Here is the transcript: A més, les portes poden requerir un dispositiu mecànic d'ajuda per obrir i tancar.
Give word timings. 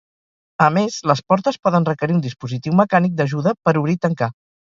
A 0.67 0.69
més, 0.77 0.95
les 1.11 1.19
portes 1.33 1.59
poden 1.67 1.85
requerir 1.89 2.17
un 2.19 2.23
dispositiu 2.25 2.75
mecànic 2.81 3.13
d'ajuda 3.19 3.55
per 3.69 3.77
obrir 3.83 3.99
i 3.99 4.03
tancar. 4.07 4.35